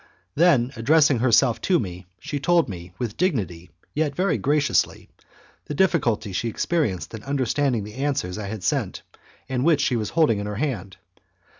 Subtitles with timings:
[0.33, 5.09] Then addressing herself to me, she told me, with dignity yet very graciously,
[5.65, 9.03] the difficulty she experienced in understanding the answers I had sent
[9.47, 10.97] and which she was holding in her hand.